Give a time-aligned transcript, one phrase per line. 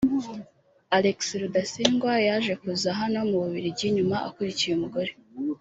[0.97, 5.11] Alexis Rudsingwa yaje kuza hano mu Bubiligi nyuma akurikiye umugore